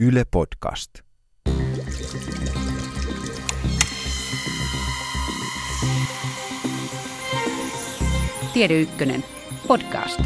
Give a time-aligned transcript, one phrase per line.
[0.00, 0.90] Yle Podcast.
[8.52, 9.24] Tiede Ykkönen,
[9.68, 10.20] podcast.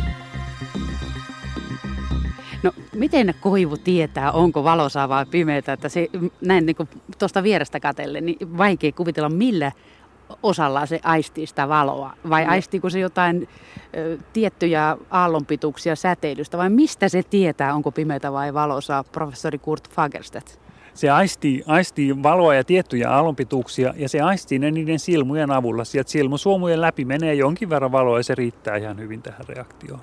[2.62, 5.58] No, miten koivu tietää, onko valosaa vai pimeää?
[5.58, 6.08] Että se,
[6.40, 6.76] näin niin
[7.18, 9.72] tuosta vierestä katellen, niin vaikea kuvitella, millä
[10.42, 12.12] osalla se aistii sitä valoa?
[12.30, 12.50] Vai no.
[12.50, 13.48] aistiiko se jotain
[13.96, 16.58] ö, tiettyjä aallonpituuksia säteilystä?
[16.58, 20.62] Vai mistä se tietää, onko pimeää vai valosaa, professori Kurt Fagerstedt?
[20.94, 25.84] Se aistii, aistii valoa ja tiettyjä aallonpituuksia ja se aistii ne niiden silmujen avulla.
[25.84, 30.00] Sieltä silmusuomujen läpi menee jonkin verran valoa ja se riittää ihan hyvin tähän reaktioon.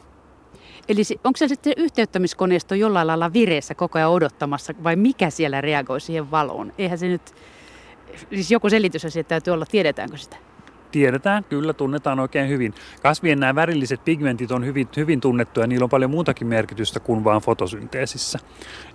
[0.89, 6.01] Eli onko se sitten yhteyttämiskoneisto jollain lailla vireessä koko ajan odottamassa vai mikä siellä reagoi
[6.01, 6.73] siihen valoon?
[6.77, 7.35] Eihän se nyt,
[8.29, 10.37] siis joku selitys siitä täytyy olla, tiedetäänkö sitä?
[10.91, 12.73] Tiedetään, kyllä tunnetaan oikein hyvin.
[13.01, 17.41] Kasvien nämä värilliset pigmentit on hyvin, hyvin tunnettuja, niillä on paljon muutakin merkitystä kuin vain
[17.41, 18.39] fotosynteesissä.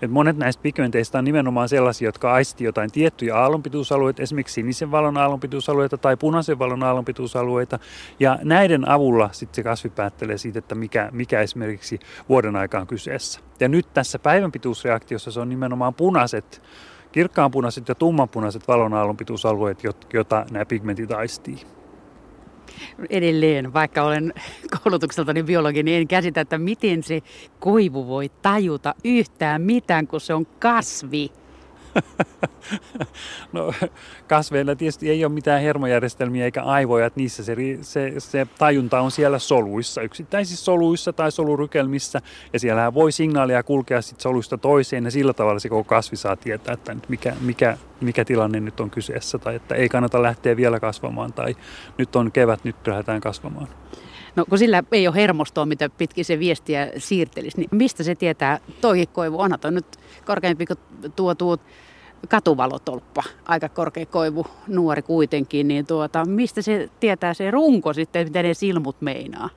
[0.03, 5.17] Et monet näistä pigmenteistä on nimenomaan sellaisia, jotka aistii jotain tiettyjä aallonpituusalueita, esimerkiksi sinisen valon
[5.17, 7.79] aallonpituusalueita tai punaisen valon aallonpituusalueita.
[8.21, 12.87] Ja näiden avulla sitten se kasvi päättelee siitä, että mikä, mikä esimerkiksi vuoden aika on
[12.87, 13.41] kyseessä.
[13.61, 16.63] Ja nyt tässä päivänpituusreaktiossa se on nimenomaan punaiset
[17.15, 19.79] kirkkaanpunaiset ja tummanpunaiset valon aallonpituusalueet,
[20.13, 21.61] joita nämä pigmentit aistii
[23.11, 24.35] edelleen, vaikka olen
[24.83, 27.23] koulutukseltani biologi, niin en käsitä, että miten se
[27.59, 31.33] koivu voi tajuta yhtään mitään, kun se on kasvi.
[33.55, 33.73] no
[34.29, 39.11] kasveilla tietysti ei ole mitään hermojärjestelmiä eikä aivoja, että niissä se, se, se tajunta on
[39.11, 42.21] siellä soluissa, yksittäisissä soluissa tai solurykelmissä.
[42.53, 46.37] Ja siellä voi signaalia kulkea sitten soluista toiseen ja sillä tavalla se koko kasvi saa
[46.37, 50.81] tietää, että mikä, mikä, mikä tilanne nyt on kyseessä tai että ei kannata lähteä vielä
[50.81, 51.57] kasvamaan tai
[51.99, 53.69] nyt on kevät, nyt lähdetään kasvamaan.
[54.37, 58.61] No kun sillä ei ole hermostoa, mitä pitkin se viestiä siirtelisi, niin mistä se tietää,
[58.81, 59.87] toi koivu, onhan nyt
[60.25, 60.79] korkeampi kuin
[61.17, 61.59] tuo, tuo
[62.29, 68.43] katuvalotolppa, aika korkea koivu, nuori kuitenkin, niin tuota, mistä se tietää se runko sitten, mitä
[68.43, 69.51] ne silmut meinaa?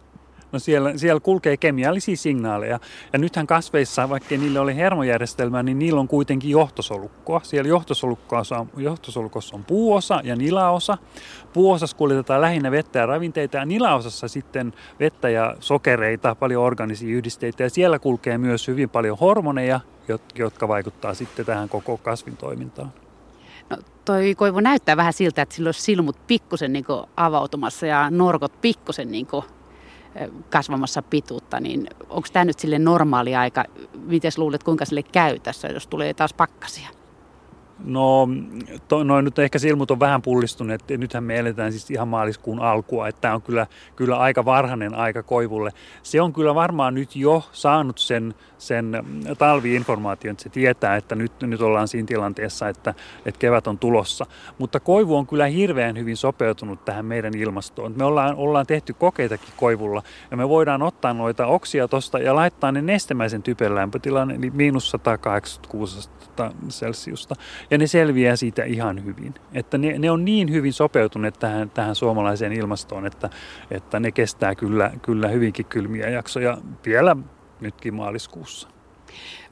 [0.52, 2.80] No siellä, siellä kulkee kemiallisia signaaleja.
[3.14, 7.42] Ja nythän kasveissa, vaikka niillä oli hermojärjestelmä, niin niillä on kuitenkin johtosolukkoa.
[7.44, 10.98] Siellä johtosolukossa on, johtosolukossa on puuosa ja nilaosa.
[11.54, 17.64] Puuosassa kuljetetaan lähinnä vettä ja ravinteita ja nilaosassa sitten vettä ja sokereita, paljon organisia yhdisteitä.
[17.64, 19.80] Ja siellä kulkee myös hyvin paljon hormoneja,
[20.36, 22.94] jotka vaikuttaa sitten tähän koko kasvin toimintaan.
[23.70, 26.86] No, toi koivu näyttää vähän siltä, että sillä olisi silmut pikkusen niin
[27.18, 29.28] avautumassa ja norkot pikkusen niin
[30.50, 33.64] kasvamassa pituutta, niin onko tämä nyt sille normaali aika?
[34.06, 36.97] Miten luulet, kuinka sille käy tässä, jos tulee taas pakkasia?
[37.86, 38.28] No,
[38.88, 40.84] to, noin nyt ehkä silmut on vähän pullistuneet.
[40.90, 45.24] Nythän me eletään siis ihan maaliskuun alkua, että tämä on kyllä, kyllä aika varhainen aika
[45.24, 45.72] koivulle.
[46.04, 49.04] Se on kyllä varmaan nyt jo saanut sen, sen
[49.38, 52.94] talviinformaation, että se tietää, että nyt, nyt ollaan siinä tilanteessa, että,
[53.26, 54.26] että kevät on tulossa.
[54.58, 57.94] Mutta koivu on kyllä hirveän hyvin sopeutunut tähän meidän ilmastoon.
[57.98, 62.72] Me ollaan, ollaan tehty kokeitakin koivulla ja me voidaan ottaa noita oksia tuosta ja laittaa
[62.72, 66.10] ne nestemäisen typen lämpötilan, eli miinus 186
[66.70, 67.36] celsiusta
[67.72, 69.34] ja ne selviää siitä ihan hyvin.
[69.54, 73.30] Että ne, ne on niin hyvin sopeutuneet tähän, tähän suomalaiseen ilmastoon, että,
[73.72, 77.16] että ne kestää kyllä, kyllä hyvinkin kylmiä jaksoja vielä
[77.62, 78.70] nytkin maaliskuussa.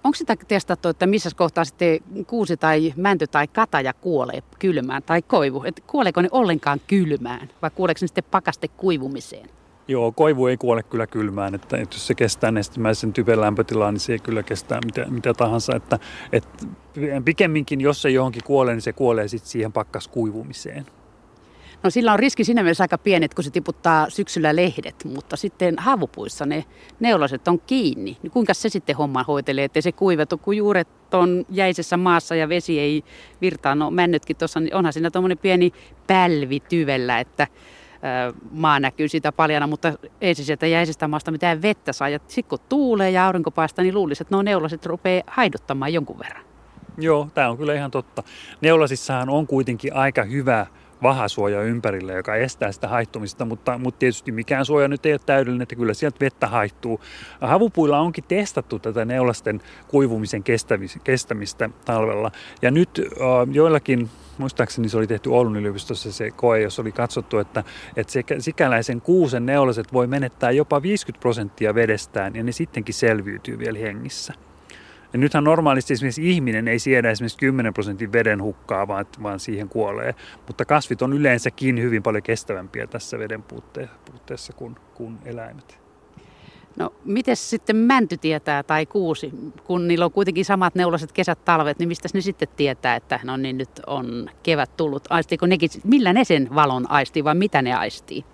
[0.03, 5.21] Onko sitä testattu, että missä kohtaa sitten kuusi tai mänty tai kataja kuolee kylmään tai
[5.21, 5.63] koivu?
[5.63, 9.49] Et kuoleeko ne ollenkaan kylmään vai kuoleeko ne sitten pakaste kuivumiseen?
[9.87, 13.99] Joo, koivu ei kuole kyllä kylmään, että, että jos se kestää nestemäisen typen lämpötilaa, niin
[13.99, 15.75] se ei kyllä kestää mitä, mitä tahansa.
[15.75, 15.99] Että,
[16.31, 16.65] että
[17.25, 20.85] pikemminkin, jos se johonkin kuolee, niin se kuolee sitten siihen pakkas kuivumiseen.
[21.83, 25.75] No sillä on riski siinä mielessä aika pienet, kun se tiputtaa syksyllä lehdet, mutta sitten
[25.77, 26.65] havupuissa ne
[26.99, 28.17] neulaset on kiinni.
[28.23, 32.49] Niin kuinka se sitten homma hoitelee, että se kuivetu, kun juuret on jäisessä maassa ja
[32.49, 33.03] vesi ei
[33.41, 33.75] virtaa.
[33.75, 35.71] No männytkin tuossa, niin onhan siinä tuommoinen pieni
[36.07, 37.47] pälvi tyvellä, että
[38.51, 42.09] maa näkyy sitä paljana, mutta ei se sieltä jäisestä maasta mitään vettä saa.
[42.09, 46.19] Ja sitten kun tuulee ja aurinko paistaa, niin luulisi, että nuo neulaset rupeaa haiduttamaan jonkun
[46.19, 46.45] verran.
[46.97, 48.23] Joo, tämä on kyllä ihan totta.
[48.61, 50.65] Neulasissahan on kuitenkin aika hyvä
[51.03, 55.61] vahasuoja ympärillä, joka estää sitä haittumista, mutta, mutta tietysti mikään suoja nyt ei ole täydellinen,
[55.61, 57.01] että kyllä sieltä vettä haittuu.
[57.41, 60.43] Havupuilla onkin testattu tätä neulasten kuivumisen
[61.03, 62.31] kestämistä talvella,
[62.61, 63.01] ja nyt
[63.51, 67.63] joillakin muistaakseni se oli tehty Oulun yliopistossa se koe, jos oli katsottu, että,
[67.95, 73.59] että se sikäläisen kuusen neulaset voi menettää jopa 50 prosenttia vedestään ja ne sittenkin selviytyy
[73.59, 74.33] vielä hengissä.
[75.13, 79.69] Ja nythän normaalisti esimerkiksi ihminen ei siedä esimerkiksi 10 prosentin veden hukkaa, vaan, vaan siihen
[79.69, 80.15] kuolee.
[80.47, 85.79] Mutta kasvit on yleensäkin hyvin paljon kestävämpiä tässä veden puutteessa kuin, kuin eläimet.
[86.79, 89.31] No, miten sitten mänty tietää tai kuusi,
[89.63, 93.37] kun niillä on kuitenkin samat neulaset kesät, talvet, niin mistä ne sitten tietää, että no
[93.37, 95.03] niin nyt on kevät tullut.
[95.09, 98.25] Aistiiko nekin, millä ne sen valon aistii vai mitä ne aistii?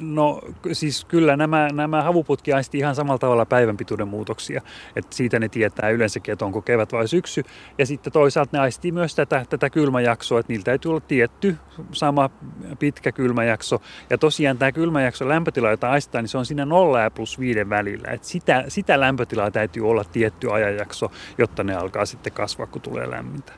[0.00, 0.40] No
[0.72, 4.62] siis kyllä nämä, nämä havuputki aistii ihan samalla tavalla päivän pituuden muutoksia.
[4.96, 7.42] että siitä ne tietää yleensäkin, että onko kevät vai syksy.
[7.78, 11.56] Ja sitten toisaalta ne aistii myös tätä, tätä kylmäjaksoa, että niillä täytyy olla tietty
[11.92, 12.30] sama
[12.78, 13.82] pitkä kylmäjakso.
[14.10, 17.70] Ja tosiaan tämä kylmäjakso lämpötila, jota aistaa, niin se on siinä 0 ja plus 5
[17.70, 18.08] välillä.
[18.08, 23.10] että sitä, sitä lämpötilaa täytyy olla tietty ajanjakso, jotta ne alkaa sitten kasvaa, kun tulee
[23.10, 23.52] lämmintä.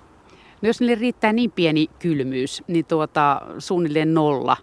[0.62, 4.56] No jos niille riittää niin pieni kylmyys, niin tuota, suunnilleen nolla,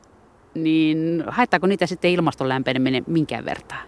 [0.55, 3.81] niin haittaako niitä sitten ilmaston lämpeneminen minkään vertaa?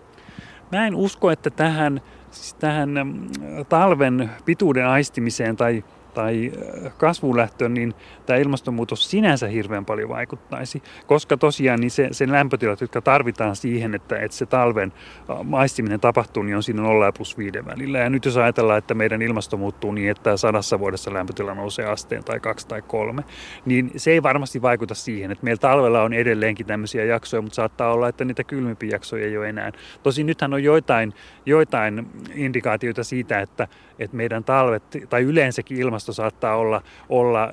[0.71, 2.01] Mä en usko, että tähän,
[2.31, 3.29] siis tähän mm,
[3.69, 5.83] talven pituuden aistimiseen tai
[6.13, 6.51] tai
[6.85, 7.93] äh, kasvulähtöön, niin
[8.25, 13.95] tämä ilmastonmuutos sinänsä hirveän paljon vaikuttaisi, koska tosiaan niin se, sen lämpötilat, jotka tarvitaan siihen,
[13.95, 14.93] että, että se talven
[15.29, 17.99] äh, maistiminen tapahtuu, niin on siinä 0 plus 5 välillä.
[17.99, 22.23] Ja nyt jos ajatellaan, että meidän ilmasto muuttuu niin, että sadassa vuodessa lämpötila nousee asteen
[22.23, 23.23] tai kaksi tai kolme,
[23.65, 27.93] niin se ei varmasti vaikuta siihen, että meillä talvella on edelleenkin tämmöisiä jaksoja, mutta saattaa
[27.93, 29.71] olla, että niitä kylmimpiä jaksoja ei ole enää.
[30.03, 31.13] Tosin nythän on joitain,
[31.45, 33.67] joitain indikaatioita siitä, että,
[34.03, 37.51] että meidän talvet tai yleensäkin ilmasto saattaa olla, olla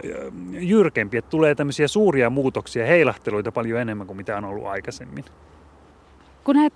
[0.50, 5.24] jyrkempi, että tulee tämmöisiä suuria muutoksia, heilahteluita paljon enemmän kuin mitä on ollut aikaisemmin.
[6.44, 6.72] Kun näet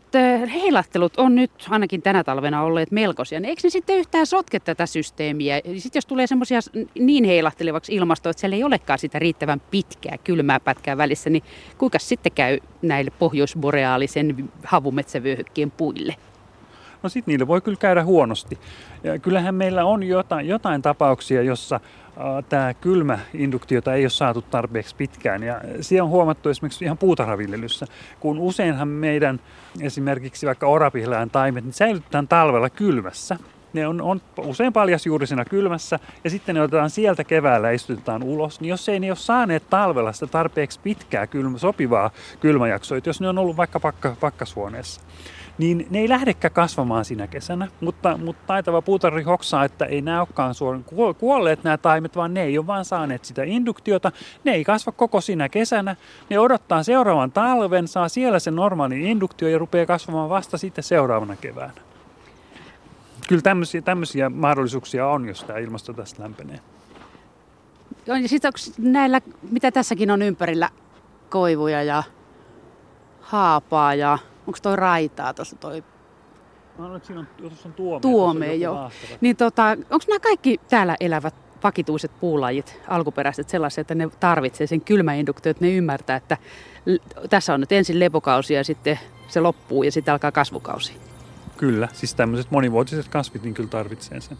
[0.53, 4.87] heilahtelut on nyt ainakin tänä talvena olleet melkoisia, niin eikö ne sitten yhtään sotke tätä
[4.87, 5.61] systeemiä?
[5.65, 6.61] Sitten jos tulee semmoisia
[6.99, 11.43] niin heilahtelevaksi ilmastoa, että siellä ei olekaan sitä riittävän pitkää kylmää pätkää välissä, niin
[11.79, 16.15] kuinka sitten käy näille pohjoisboreaalisen havumetsävyöhykkien puille?
[17.05, 18.59] No sitten niille voi kyllä käydä huonosti.
[19.05, 21.81] Ja kyllähän meillä on jotain, jotain tapauksia, jossa
[22.49, 25.43] tämä kylmä induktiota ei ole saatu tarpeeksi pitkään.
[25.43, 27.87] Ja se on huomattu esimerkiksi ihan puutarhaviljelyssä,
[28.21, 29.41] kun useinhan meidän
[29.81, 33.37] esimerkiksi vaikka orapihlaan taimet niin säilytetään talvella kylmässä.
[33.75, 38.61] Ne on, on usein paljasjuurisena kylmässä ja sitten ne otetaan sieltä keväällä ja istutetaan ulos.
[38.61, 42.11] Niin jos ei ne ole saaneet talvella sitä tarpeeksi pitkää kylmä, sopivaa
[42.41, 45.00] kylmäjaksoa, jos ne on ollut vaikka pakka, pakkashuoneessa,
[45.59, 47.69] niin ne ei lähdekään kasvamaan sinä kesänä.
[47.81, 50.85] Mutta, mutta taitava puutarri hoksaa, että ei nämä olekaan suoran
[51.19, 54.12] kuolleet nämä taimet, vaan ne ei ole vaan saaneet sitä induktiota.
[54.44, 55.97] Ne ei kasva koko sinä kesänä.
[56.31, 61.37] Ne odottaa seuraavan talven, saa siellä sen normaalin induktio ja rupeaa kasvamaan vasta sitten seuraavana
[61.37, 61.94] keväänä.
[63.29, 66.61] Kyllä tämmöisiä, tämmöisiä mahdollisuuksia on, jos tämä ilmasto tästä lämpenee.
[68.06, 70.69] Joo, ja sitten näillä, mitä tässäkin on ympärillä,
[71.31, 72.03] koivuja ja
[73.21, 75.85] haapaa ja onko toi raitaa tuossa toi
[76.79, 78.00] Mä olen, että siinä on, tuossa on tuome.
[78.00, 78.91] Tuome, joo.
[79.21, 81.35] Niin tota, onko nämä kaikki täällä elävät
[81.65, 86.37] vakituiset puulajit, alkuperäiset sellaisia, että ne tarvitsee sen kylmäinduktio, että ne ymmärtää, että
[87.31, 88.99] tässä on nyt ensin lepokausi ja sitten
[89.29, 90.93] se loppuu ja sitten alkaa kasvukausi.
[91.56, 94.39] Kyllä, siis tämmöiset monivuotiset kasvit niin kyllä tarvitsee sen.